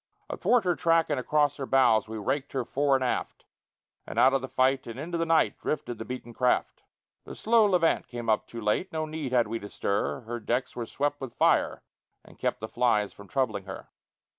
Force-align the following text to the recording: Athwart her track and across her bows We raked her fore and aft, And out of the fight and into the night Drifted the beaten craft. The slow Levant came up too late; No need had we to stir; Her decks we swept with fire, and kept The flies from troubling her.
Athwart 0.31 0.63
her 0.63 0.75
track 0.75 1.11
and 1.11 1.19
across 1.19 1.57
her 1.57 1.67
bows 1.67 2.07
We 2.07 2.17
raked 2.17 2.53
her 2.53 2.65
fore 2.65 2.95
and 2.95 3.03
aft, 3.03 3.45
And 4.07 4.17
out 4.17 4.33
of 4.33 4.41
the 4.41 4.47
fight 4.47 4.87
and 4.87 4.99
into 4.99 5.19
the 5.19 5.27
night 5.27 5.59
Drifted 5.59 5.99
the 5.99 6.05
beaten 6.05 6.33
craft. 6.33 6.81
The 7.23 7.35
slow 7.35 7.67
Levant 7.67 8.07
came 8.07 8.27
up 8.27 8.47
too 8.47 8.61
late; 8.61 8.91
No 8.91 9.05
need 9.05 9.31
had 9.31 9.47
we 9.47 9.59
to 9.59 9.69
stir; 9.69 10.21
Her 10.21 10.39
decks 10.39 10.75
we 10.75 10.87
swept 10.87 11.21
with 11.21 11.35
fire, 11.35 11.83
and 12.25 12.39
kept 12.39 12.61
The 12.61 12.67
flies 12.67 13.13
from 13.13 13.27
troubling 13.27 13.65
her. 13.65 13.89